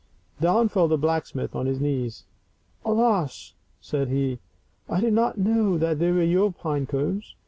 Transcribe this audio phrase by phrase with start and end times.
[0.39, 2.23] Down fell the blacksmith on his knees."
[2.83, 4.39] Alas!" said he,"
[4.89, 7.35] I did not know that they were your pine cones.